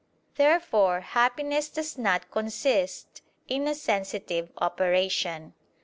[0.33, 5.53] Therefore happiness does not consist in a sensitive operation.